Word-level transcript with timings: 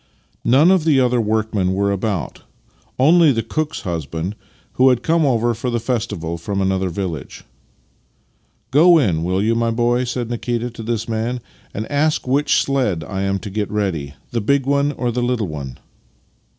None 0.43 0.71
of 0.71 0.83
the 0.83 0.99
other 0.99 1.21
workmen 1.21 1.73
were 1.75 1.91
about— 1.91 2.41
only 2.99 3.31
the 3.31 3.43
cook's 3.43 3.81
husband, 3.81 4.35
who 4.73 4.89
had 4.89 5.03
come 5.03 5.27
over 5.27 5.53
for 5.53 5.69
the 5.69 5.79
festival 5.79 6.39
from 6.39 6.59
another 6.59 6.89
village." 6.89 7.43
Go 8.71 8.97
in, 8.97 9.23
will 9.23 9.37
3' 9.41 9.51
ou, 9.51 9.53
my 9.53 9.69
boy," 9.69 10.03
said 10.03 10.31
Nikita 10.31 10.71
to 10.71 10.81
this 10.81 11.07
man," 11.07 11.39
and 11.75 11.85
ask 11.91 12.27
which 12.27 12.63
sledge 12.63 13.03
1 13.03 13.11
am 13.21 13.37
to 13.37 13.51
get 13.51 13.69
ready— 13.69 14.15
the 14.31 14.41
big 14.41 14.65
one 14.65 14.91
or 14.93 15.11
the 15.11 15.21
httle 15.21 15.47
one? 15.47 15.77